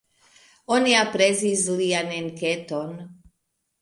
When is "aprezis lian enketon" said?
1.01-2.95